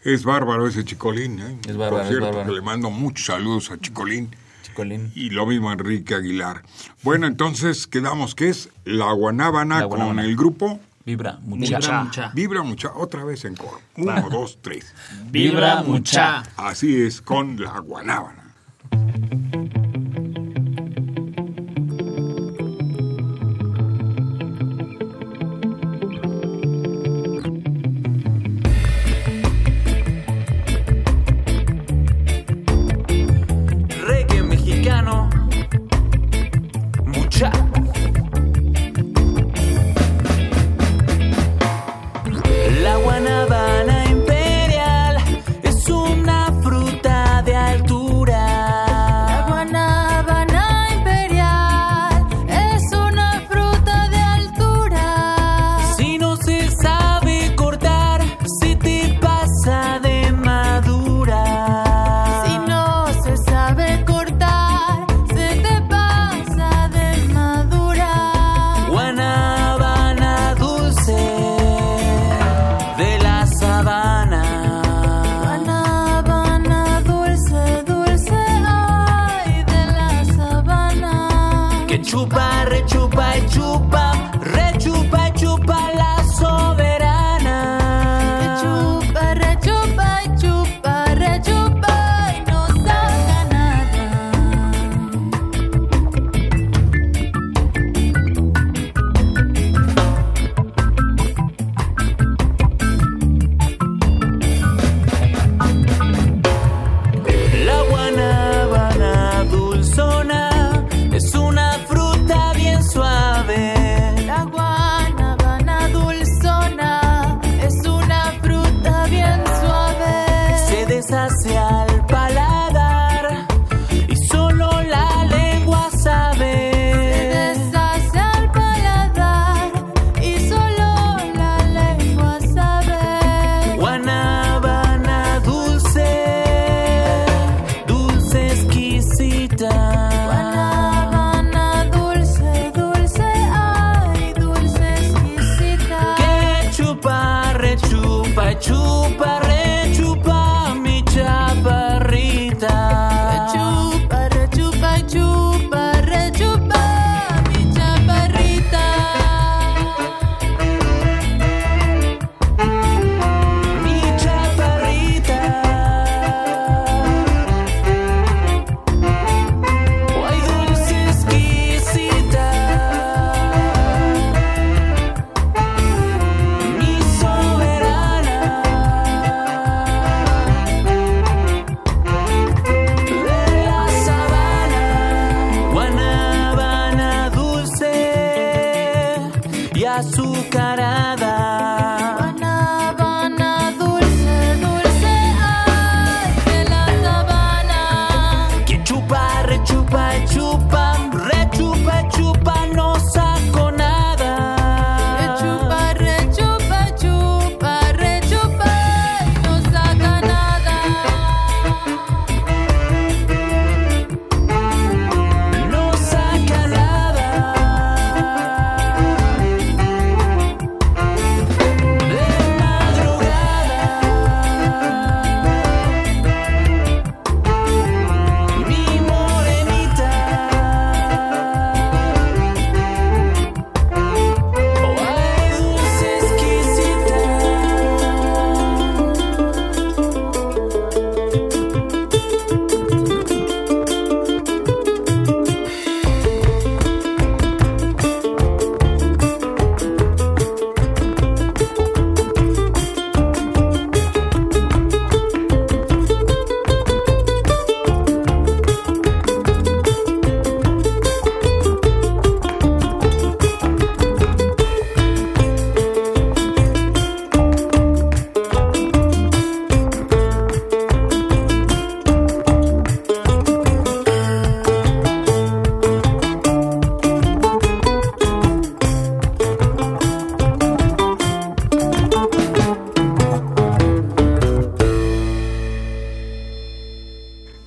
Es 0.03 0.23
bárbaro 0.23 0.67
ese 0.67 0.85
Chicolín, 0.85 1.39
¿eh? 1.39 1.59
Es 1.67 1.75
bárbaro, 1.77 1.97
Por 1.97 2.01
es 2.03 2.07
cierto, 2.07 2.25
bárbaro. 2.27 2.47
que 2.47 2.55
le 2.55 2.61
mando 2.61 2.89
muchos 2.89 3.25
saludos 3.25 3.69
a 3.69 3.77
Chicolín 3.79 4.29
Chicolín. 4.71 5.11
y 5.15 5.29
lo 5.29 5.45
mismo 5.45 5.71
Enrique 5.71 6.15
Aguilar. 6.15 6.63
Bueno, 7.03 7.27
entonces 7.27 7.87
quedamos 7.87 8.35
que 8.35 8.49
es 8.49 8.69
La 8.85 9.11
Guanábana 9.11 9.81
La 9.81 9.89
con 9.89 10.19
el 10.19 10.35
grupo 10.35 10.79
Vibra 11.05 11.39
mucha. 11.41 11.79
Vibra 11.79 12.03
mucha. 12.03 12.31
Vibra 12.33 12.63
Mucha, 12.63 12.91
otra 12.95 13.23
vez 13.23 13.45
en 13.45 13.55
coro. 13.55 13.81
Uno, 13.97 14.29
dos, 14.29 14.59
tres. 14.61 14.93
Vibra 15.29 15.81
mucha. 15.83 16.43
Así 16.57 17.01
es, 17.01 17.21
con 17.21 17.59
La 17.59 17.79
Guanábana. 17.79 18.40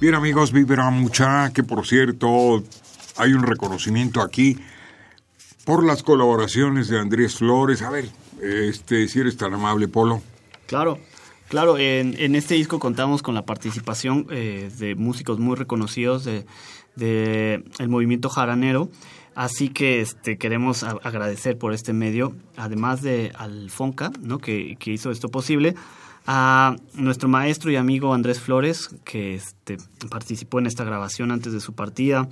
Bien 0.04 0.16
amigos, 0.16 0.52
Vibra 0.52 0.90
Mucha, 0.90 1.50
que 1.54 1.62
por 1.62 1.86
cierto 1.86 2.62
hay 3.16 3.32
un 3.32 3.42
reconocimiento 3.42 4.20
aquí 4.20 4.58
por 5.64 5.82
las 5.82 6.02
colaboraciones 6.02 6.88
de 6.88 6.98
Andrés 6.98 7.36
Flores. 7.36 7.80
A 7.80 7.88
ver, 7.88 8.10
este, 8.42 9.08
si 9.08 9.20
eres 9.20 9.38
tan 9.38 9.54
amable, 9.54 9.88
Polo. 9.88 10.20
Claro, 10.66 10.98
claro. 11.48 11.78
En, 11.78 12.34
este 12.34 12.52
disco 12.52 12.78
contamos 12.78 13.22
con 13.22 13.34
la 13.34 13.46
participación 13.46 14.26
eh, 14.30 14.70
de 14.76 14.94
músicos 14.94 15.38
muy 15.38 15.56
reconocidos 15.56 16.22
de, 16.26 16.44
de 16.96 17.64
el 17.78 17.88
movimiento 17.88 18.28
jaranero. 18.28 18.90
Así 19.34 19.70
que 19.70 20.02
este, 20.02 20.36
queremos 20.36 20.82
agradecer 20.82 21.56
por 21.56 21.72
este 21.72 21.94
medio, 21.94 22.34
además 22.58 23.00
de 23.00 23.32
al 23.38 23.70
Fonca, 23.70 24.12
¿no? 24.20 24.36
que 24.36 24.76
hizo 24.84 25.10
esto 25.10 25.30
posible, 25.30 25.74
a 26.26 26.76
nuestro 26.94 27.28
maestro 27.28 27.70
y 27.70 27.76
amigo 27.76 28.14
Andrés 28.14 28.40
Flores, 28.40 28.90
que 29.04 29.34
este, 29.34 29.76
participó 30.08 30.58
en 30.58 30.66
esta 30.66 30.84
grabación 30.84 31.30
antes 31.30 31.52
de 31.52 31.60
su 31.60 31.74
partida, 31.74 32.28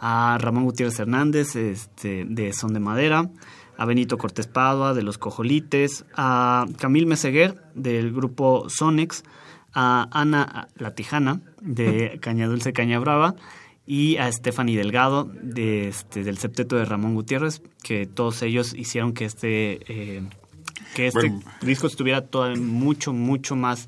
a 0.00 0.38
Ramón 0.40 0.64
Gutiérrez 0.64 0.98
Hernández, 0.98 1.56
este, 1.56 2.24
de 2.26 2.52
Son 2.52 2.72
de 2.72 2.80
Madera, 2.80 3.30
a 3.76 3.84
Benito 3.84 4.18
Cortés 4.18 4.46
Padua, 4.46 4.94
de 4.94 5.02
Los 5.02 5.18
Cojolites, 5.18 6.04
a 6.16 6.66
Camil 6.78 7.06
Meseguer, 7.06 7.62
del 7.74 8.12
grupo 8.12 8.66
Sonex, 8.68 9.24
a 9.74 10.08
Ana 10.10 10.68
La 10.76 10.94
Tijana, 10.94 11.40
de 11.60 12.18
Caña 12.22 12.46
Dulce 12.46 12.72
Caña 12.72 12.98
Brava, 12.98 13.34
y 13.86 14.16
a 14.16 14.32
Stephanie 14.32 14.78
Delgado, 14.78 15.24
de, 15.24 15.88
este, 15.88 16.24
del 16.24 16.38
septeto 16.38 16.76
de 16.76 16.86
Ramón 16.86 17.14
Gutiérrez, 17.14 17.60
que 17.82 18.06
todos 18.06 18.40
ellos 18.42 18.72
hicieron 18.74 19.12
que 19.12 19.26
este, 19.26 19.80
eh, 19.92 20.22
que 20.94 21.08
este 21.08 21.28
Bueno. 21.28 21.42
disco 21.62 21.86
estuviera 21.86 22.22
todo, 22.22 22.54
mucho, 22.56 23.12
mucho 23.12 23.56
más, 23.56 23.86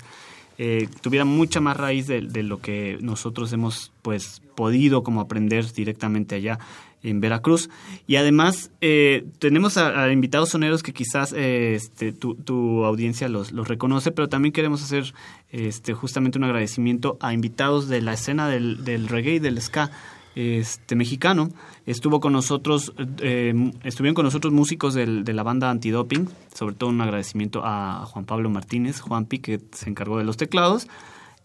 eh, 0.57 0.87
tuviera 1.01 1.25
mucha 1.25 1.59
más 1.61 1.77
raíz 1.77 2.07
de, 2.07 2.21
de 2.21 2.43
lo 2.43 2.59
que 2.59 2.97
nosotros 3.01 3.51
hemos 3.53 3.91
pues 4.01 4.41
podido 4.55 5.03
como 5.03 5.21
aprender 5.21 5.71
directamente 5.73 6.35
allá 6.35 6.59
en 7.03 7.21
Veracruz. 7.21 7.69
Y 8.07 8.15
además 8.15 8.71
eh, 8.81 9.25
tenemos 9.39 9.77
a, 9.77 10.03
a 10.03 10.11
invitados 10.11 10.49
soneros 10.49 10.81
que 10.81 10.93
quizás 10.93 11.31
eh, 11.33 11.75
este, 11.75 12.11
tu, 12.11 12.35
tu 12.35 12.83
audiencia 12.85 13.29
los, 13.29 13.51
los 13.51 13.67
reconoce, 13.67 14.11
pero 14.11 14.29
también 14.29 14.51
queremos 14.51 14.83
hacer 14.83 15.13
este, 15.51 15.93
justamente 15.93 16.37
un 16.39 16.45
agradecimiento 16.45 17.17
a 17.21 17.33
invitados 17.33 17.87
de 17.87 18.01
la 18.01 18.13
escena 18.13 18.49
del, 18.49 18.83
del 18.83 19.07
reggae 19.07 19.35
y 19.35 19.39
del 19.39 19.61
ska 19.61 19.91
este 20.37 20.95
mexicano. 20.95 21.49
Estuvo 21.85 22.19
con 22.19 22.33
nosotros, 22.33 22.93
eh, 23.21 23.71
estuvieron 23.83 24.13
con 24.13 24.25
nosotros 24.25 24.53
músicos 24.53 24.93
del- 24.93 25.23
de 25.23 25.33
la 25.33 25.41
banda 25.43 25.69
Antidoping, 25.71 26.29
sobre 26.53 26.75
todo 26.75 26.91
un 26.91 27.01
agradecimiento 27.01 27.61
a 27.65 28.05
Juan 28.05 28.25
Pablo 28.25 28.49
Martínez, 28.49 28.99
Juanpi, 28.99 29.39
que 29.39 29.59
se 29.71 29.89
encargó 29.89 30.17
de 30.19 30.23
los 30.25 30.37
teclados, 30.37 30.87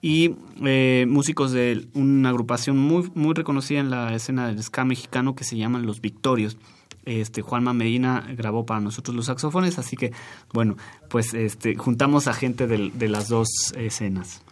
y 0.02 0.35
eh, 0.62 1.07
músicos 1.09 1.52
de 1.52 1.87
una 1.94 2.28
agrupación 2.31 2.76
muy, 2.76 3.11
muy 3.14 3.35
reconocida 3.35 3.81
en 3.81 3.88
la 3.90 4.14
escena 4.14 4.46
del 4.48 4.62
ska 4.62 4.85
mexicano 4.85 5.35
que 5.35 5.44
se 5.44 5.57
llaman 5.57 5.87
Los 5.87 6.00
Victorios. 6.00 6.57
este 7.05 7.42
Juanma 7.42 7.72
Medina 7.72 8.24
grabó 8.37 8.64
para 8.64 8.78
nosotros 8.81 9.16
los 9.16 9.26
saxofones, 9.26 9.76
así 9.78 9.96
que 9.96 10.12
bueno, 10.52 10.76
pues 11.11 11.35
este 11.35 11.74
juntamos 11.74 12.28
a 12.28 12.33
gente 12.33 12.68
del- 12.68 12.96
de, 12.96 13.09
las 13.09 13.26
dos 13.28 13.48
escenas. 13.76 14.42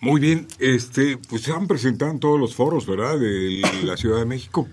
Muy 0.00 0.20
bien, 0.20 0.46
este, 0.58 1.16
pues 1.16 1.42
se 1.42 1.52
han 1.52 1.66
presentado 1.66 2.10
en 2.10 2.20
todos 2.20 2.38
los 2.38 2.54
foros, 2.54 2.86
¿verdad? 2.86 3.18
De 3.18 3.62
la 3.82 3.96
Ciudad 3.96 4.18
de 4.18 4.26
México. 4.26 4.68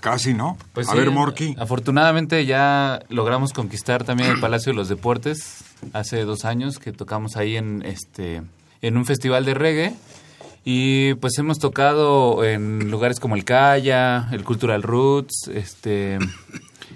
Casi, 0.00 0.34
¿no? 0.34 0.58
Pues 0.72 0.88
a 0.88 0.92
sí, 0.92 0.98
ver, 0.98 1.10
Morky. 1.10 1.54
Afortunadamente 1.58 2.44
ya 2.44 3.04
logramos 3.08 3.52
conquistar 3.52 4.02
también 4.02 4.30
el 4.30 4.40
Palacio 4.40 4.72
de 4.72 4.76
los 4.76 4.88
Deportes 4.88 5.62
hace 5.92 6.24
dos 6.24 6.44
años 6.44 6.80
que 6.80 6.92
tocamos 6.92 7.36
ahí 7.36 7.56
en 7.56 7.82
este 7.84 8.42
en 8.80 8.96
un 8.96 9.06
festival 9.06 9.44
de 9.44 9.54
reggae 9.54 9.94
y 10.64 11.14
pues 11.14 11.38
hemos 11.38 11.58
tocado 11.58 12.44
en 12.44 12.90
lugares 12.90 13.20
como 13.20 13.36
el 13.36 13.44
Calla, 13.44 14.28
el 14.32 14.44
Cultural 14.44 14.82
Roots, 14.82 15.48
este 15.54 16.18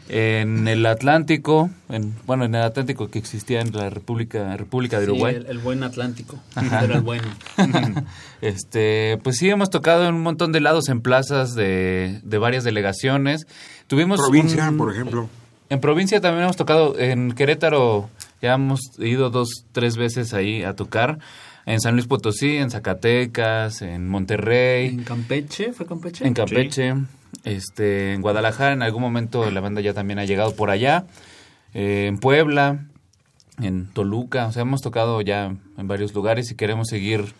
en 0.08 0.68
el 0.68 0.86
Atlántico, 0.86 1.70
en, 1.88 2.14
bueno 2.26 2.44
en 2.44 2.54
el 2.54 2.62
Atlántico 2.62 3.08
que 3.10 3.18
existía 3.18 3.60
en 3.60 3.72
la 3.72 3.90
República 3.90 4.56
República 4.56 4.98
de 5.00 5.06
Sí, 5.06 5.10
Uruguay. 5.10 5.34
el, 5.34 5.46
el 5.46 5.58
buen 5.58 5.82
Atlántico. 5.82 6.38
Ajá. 6.54 6.80
Era 6.84 6.94
el 6.96 7.00
bueno. 7.02 7.24
este, 8.40 9.18
pues 9.22 9.36
sí, 9.38 9.48
hemos 9.48 9.70
tocado 9.70 10.08
en 10.08 10.14
un 10.14 10.22
montón 10.22 10.52
de 10.52 10.60
lados 10.60 10.88
en 10.88 11.00
plazas 11.00 11.54
de, 11.54 12.20
de 12.22 12.38
varias 12.38 12.64
delegaciones. 12.64 13.46
Tuvimos 13.86 14.20
Provincia, 14.20 14.68
un- 14.70 14.76
por 14.76 14.92
ejemplo. 14.92 15.28
En 15.68 15.80
provincia 15.80 16.20
también 16.20 16.44
hemos 16.44 16.56
tocado, 16.56 16.96
en 16.96 17.32
Querétaro 17.32 18.08
ya 18.40 18.54
hemos 18.54 18.80
ido 19.00 19.30
dos, 19.30 19.64
tres 19.72 19.96
veces 19.96 20.32
ahí 20.32 20.62
a 20.62 20.74
tocar. 20.74 21.18
En 21.64 21.80
San 21.80 21.94
Luis 21.94 22.06
Potosí, 22.06 22.58
en 22.58 22.70
Zacatecas, 22.70 23.82
en 23.82 24.06
Monterrey, 24.06 24.86
En 24.86 25.02
Campeche, 25.02 25.72
¿fue 25.72 25.84
Campeche? 25.84 26.24
en 26.24 26.34
Campeche, 26.34 26.94
este, 27.44 28.12
en 28.12 28.22
Guadalajara, 28.22 28.72
en 28.72 28.82
algún 28.82 29.02
momento 29.02 29.50
la 29.50 29.60
banda 29.60 29.80
ya 29.80 29.94
también 29.94 30.18
ha 30.18 30.24
llegado 30.24 30.54
por 30.54 30.70
allá, 30.70 31.06
eh, 31.74 32.06
en 32.08 32.18
Puebla, 32.18 32.86
en 33.60 33.86
Toluca, 33.86 34.46
o 34.46 34.52
sea, 34.52 34.62
hemos 34.62 34.82
tocado 34.82 35.20
ya 35.20 35.46
en 35.76 35.88
varios 35.88 36.14
lugares 36.14 36.50
y 36.50 36.54
queremos 36.54 36.88
seguir 36.88 37.34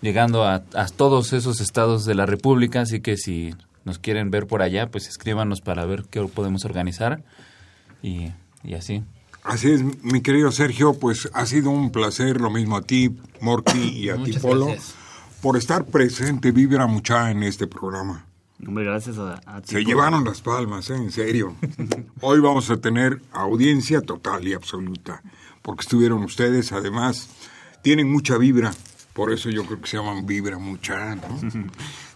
llegando 0.00 0.44
a, 0.44 0.62
a 0.74 0.86
todos 0.86 1.32
esos 1.32 1.60
estados 1.60 2.04
de 2.04 2.14
la 2.14 2.26
República, 2.26 2.82
así 2.82 3.00
que 3.00 3.16
si 3.16 3.54
nos 3.84 3.98
quieren 3.98 4.30
ver 4.30 4.46
por 4.46 4.62
allá, 4.62 4.90
pues 4.90 5.08
escríbanos 5.08 5.60
para 5.60 5.84
ver 5.86 6.04
qué 6.10 6.20
podemos 6.22 6.64
organizar 6.64 7.22
y, 8.02 8.28
y 8.62 8.74
así. 8.74 9.02
Así 9.42 9.70
es, 9.70 9.82
mi 10.02 10.20
querido 10.20 10.52
Sergio, 10.52 10.94
pues 10.94 11.30
ha 11.32 11.46
sido 11.46 11.70
un 11.70 11.90
placer, 11.90 12.40
lo 12.40 12.50
mismo 12.50 12.76
a 12.76 12.82
ti, 12.82 13.16
Morky, 13.40 13.78
y 13.78 14.10
a 14.10 14.22
ti, 14.22 14.32
Polo, 14.34 14.66
gracias. 14.66 14.94
por 15.40 15.56
estar 15.56 15.86
presente, 15.86 16.52
vibra 16.52 16.86
mucha 16.86 17.30
en 17.30 17.42
este 17.42 17.66
programa. 17.66 18.26
Hombre, 18.66 18.84
gracias 18.84 19.18
a, 19.18 19.40
a 19.46 19.60
ti 19.60 19.68
Se 19.74 19.84
llevaron 19.84 20.24
las 20.24 20.40
palmas, 20.40 20.90
¿eh? 20.90 20.96
en 20.96 21.12
serio. 21.12 21.54
Hoy 22.20 22.40
vamos 22.40 22.70
a 22.70 22.76
tener 22.78 23.20
audiencia 23.32 24.00
total 24.00 24.46
y 24.48 24.54
absoluta, 24.54 25.22
porque 25.62 25.82
estuvieron 25.82 26.22
ustedes, 26.24 26.72
además, 26.72 27.28
tienen 27.82 28.10
mucha 28.10 28.36
vibra, 28.36 28.72
por 29.12 29.32
eso 29.32 29.48
yo 29.50 29.64
creo 29.64 29.80
que 29.80 29.86
se 29.88 29.96
llaman 29.96 30.26
vibra 30.26 30.58
mucha, 30.58 31.14
¿no? 31.16 31.22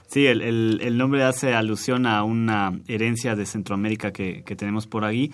Sí, 0.09 0.27
el, 0.27 0.43
el- 0.43 0.81
el 0.83 0.99
nombre 0.99 1.25
hace 1.25 1.55
alusión 1.55 2.05
a 2.05 2.23
una 2.23 2.79
herencia 2.87 3.35
de 3.35 3.47
Centroamérica 3.47 4.13
que, 4.13 4.43
que 4.45 4.55
tenemos 4.57 4.87
por 4.87 5.07
ahí. 5.07 5.33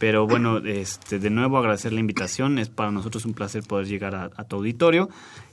Pero 0.00 0.26
bueno, 0.26 0.58
este, 0.58 1.20
de 1.20 1.30
nuevo 1.30 1.58
agradecer 1.58 1.92
la 1.92 2.00
invitación. 2.00 2.58
Es 2.58 2.68
para 2.68 2.90
nosotros 2.90 3.24
un 3.24 3.34
placer 3.34 3.62
poder 3.62 3.86
llegar 3.86 4.16
a, 4.16 4.24
a 4.36 4.42
tu 4.42 4.56
auditorio. 4.56 5.08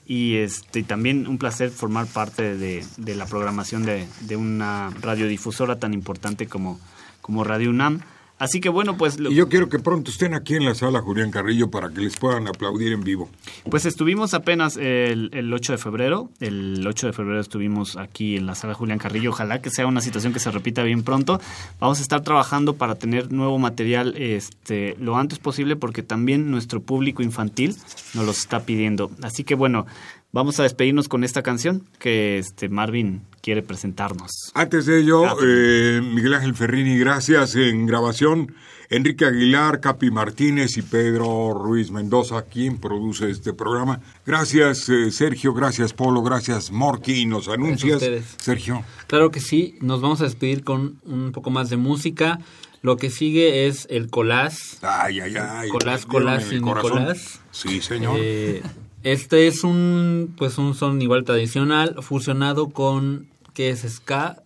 Y 0.06 0.36
este, 0.36 0.84
también 0.84 1.28
un 1.28 1.38
placer 1.38 1.70
formar 1.70 2.08
parte 2.08 2.58
de, 2.58 2.86
de 2.98 3.16
la 3.16 3.26
programación 3.26 3.84
de, 3.84 4.08
de 4.22 4.36
una 4.36 4.92
radiodifusora 5.02 5.80
tan 5.80 5.94
importante 5.94 6.48
como, 6.48 6.80
como 7.22 7.44
Radio 7.44 7.70
UNAM. 7.70 8.02
Así 8.40 8.60
que 8.60 8.68
bueno, 8.70 8.98
pues... 8.98 9.20
lo- 9.20 9.32
Y 9.32 9.36
yo 9.36 9.48
quiero 9.48 9.70
que 9.70 9.80
pronto 9.80 10.12
estén 10.12 10.34
aquí 10.34 10.56
en 10.56 10.66
la 10.66 10.76
sala 10.76 11.02
Julián 11.02 11.32
Carrillo 11.32 11.70
para 11.72 11.90
que 11.92 12.02
les 12.02 12.18
puedan 12.18 12.48
aplaudir 12.48 12.92
en 12.92 13.02
vivo. 13.04 13.30
Pues 13.70 13.86
estuvimos 13.86 14.34
apenas 14.34 14.76
el, 14.76 15.30
el 15.34 15.54
8 15.54 15.74
de 15.74 15.78
febrero. 15.78 16.30
El 16.40 16.86
8 16.86 17.08
de 17.08 17.14
febrero 17.14 17.40
estuvimos 17.40 17.96
aquí 17.96 18.36
en 18.36 18.46
la 18.46 18.56
sala 18.56 18.74
Julián 18.74 19.00
Carrillo. 19.00 19.30
Ojalá 19.30 19.62
que 19.62 19.70
sea 19.70 19.86
una 19.88 20.02
situación 20.02 20.34
que 20.34 20.40
se 20.40 20.52
repita 20.52 20.84
bien 20.84 21.04
pronto. 21.04 21.40
Vamos 21.80 22.00
a 22.00 22.02
estar 22.02 22.22
trabajando 22.22 22.74
para 22.76 22.96
tener 22.96 23.32
nuevo 23.32 23.58
material 23.60 24.16
este, 24.18 24.96
lo 25.00 25.16
antes 25.16 25.40
posible 25.40 25.76
porque 25.76 26.04
también 26.04 26.52
nuestro 26.52 26.82
público 26.82 27.24
infantil 27.24 27.76
nos 28.14 28.26
los 28.26 28.40
está 28.40 28.66
pidiendo. 28.66 29.12
Así 29.22 29.44
que 29.46 29.56
bueno, 29.56 29.86
vamos 30.34 30.60
a 30.60 30.64
despedirnos 30.64 31.08
con 31.08 31.24
esta 31.24 31.44
canción 31.44 31.84
que 32.00 32.40
este 32.40 32.68
Marvin 32.68 33.22
quiere 33.44 33.62
presentarnos. 33.62 34.32
Antes 34.54 34.86
de 34.86 35.02
ello, 35.02 35.26
eh, 35.44 36.02
Miguel 36.02 36.34
Ángel 36.34 36.56
Ferrini, 36.56 36.98
gracias 36.98 37.56
en 37.56 37.86
grabación. 37.86 38.56
Enrique 38.90 39.26
Aguilar, 39.26 39.82
Capi 39.82 40.12
Martínez 40.12 40.78
y 40.78 40.82
Pedro 40.82 41.54
Ruiz 41.54 41.92
Mendoza, 41.92 42.44
quien 42.44 42.78
produce 42.78 43.30
este 43.30 43.52
programa. 43.54 44.00
Gracias, 44.26 44.88
eh, 44.88 45.12
Sergio, 45.12 45.54
gracias, 45.54 45.94
Polo, 45.94 46.22
gracias, 46.22 46.72
Morky. 46.72 47.22
Y 47.22 47.26
nos 47.26 47.50
anuncias, 47.50 47.96
ustedes. 47.96 48.36
Sergio. 48.38 48.86
Claro 49.08 49.30
que 49.30 49.42
sí, 49.42 49.76
nos 49.82 50.02
vamos 50.02 50.22
a 50.22 50.24
despedir 50.24 50.64
con 50.64 51.00
un 51.06 51.32
poco 51.34 51.50
más 51.50 51.70
de 51.70 51.78
música. 51.78 52.40
Lo 52.82 52.98
que 52.98 53.10
sigue 53.10 53.68
es 53.68 53.88
el 53.90 54.10
collage. 54.10 54.78
Ay, 54.82 55.20
ay, 55.20 55.36
ay. 55.38 55.70
Colás, 55.70 56.06
colás 56.06 56.52
y. 56.52 56.60
Nicolás. 56.60 57.42
Sí, 57.52 57.82
señor. 57.82 58.18
Eh, 58.20 58.62
este 59.04 59.48
es 59.48 59.66
un 59.66 60.34
pues 60.38 60.58
un 60.58 60.76
son 60.76 61.02
igual 61.02 61.26
tradicional 61.26 61.98
fusionado 62.02 62.70
con 62.70 63.28
¿qué 63.54 63.70
es 63.70 63.82
ska? 63.82 64.38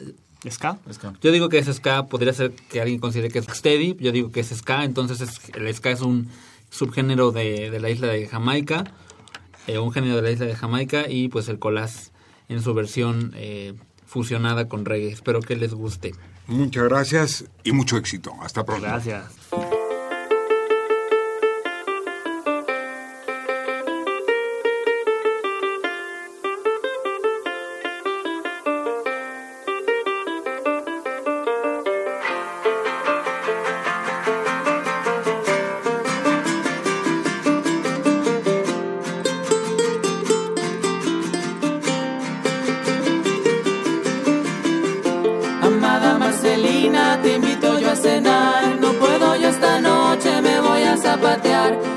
¿Ska? 0.50 0.78
Yo 1.22 1.32
digo 1.32 1.50
que 1.50 1.58
es 1.58 1.67
ska, 1.67 2.06
podría 2.08 2.32
ser 2.34 2.52
que 2.52 2.80
alguien 2.82 3.00
considere 3.00 3.30
que 3.30 3.39
es 3.39 3.46
steady, 3.46 3.96
yo 4.00 4.12
digo 4.12 4.32
que 4.32 4.39
es 4.41 4.50
ska, 4.50 4.84
entonces 4.84 5.20
es- 5.22 5.41
el 5.56 5.74
ska 5.74 5.89
es 5.91 6.02
un 6.02 6.30
subgénero 6.70 7.32
de, 7.32 7.70
de 7.72 7.80
la 7.80 7.89
isla 7.89 8.08
de 8.08 8.28
Jamaica, 8.28 8.84
eh, 9.67 9.80
un 9.80 9.91
género 9.91 10.15
de 10.17 10.22
la 10.22 10.32
isla 10.32 10.46
de 10.46 10.56
Jamaica 10.56 11.10
y 11.10 11.28
pues 11.30 11.50
el 11.50 11.60
collage 11.60 12.12
en 12.50 12.62
su 12.62 12.74
versión 12.74 13.34
eh, 13.36 13.74
fusionada 14.06 14.67
con 14.70 14.86
reggae. 14.86 15.10
Espero 15.12 15.41
que 15.41 15.56
les 15.56 15.74
guste. 15.74 16.13
Muchas 16.48 16.84
gracias 16.86 17.46
y 17.63 17.74
mucho 17.74 17.98
éxito. 17.98 18.32
Hasta 18.41 18.63
pronto. 18.63 18.84
Gracias. 18.86 19.26
Marcelina, 46.28 47.18
te 47.24 47.36
invito 47.36 47.80
yo 47.80 47.90
a 47.90 47.96
cenar. 47.96 48.82
No 48.82 48.92
puedo 48.92 49.38
yo 49.38 49.48
esta 49.48 49.80
noche, 49.80 50.42
me 50.42 50.60
voy 50.60 50.84
a 50.84 50.98
zapatear. 50.98 51.97